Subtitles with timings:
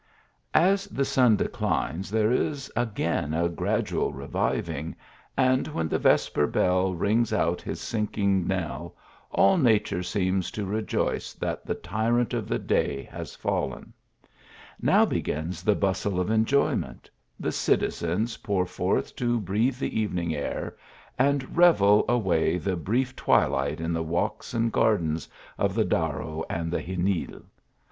[0.55, 4.95] As the sun declines there is again a gradual re viving,
[5.37, 8.95] and when the vesper bell rings out his sink ing knell,
[9.29, 13.93] all nature seems to rejoice that the tyrant of the day has fallen.
[14.81, 17.07] Now begins the bustle of enjoyment.
[17.39, 20.77] The citi zenlPpour forth to breathe the evening air,
[21.19, 25.29] and revel away the brief twilight in the walks and gar dens
[25.59, 27.43] of the Darro and the Xenil.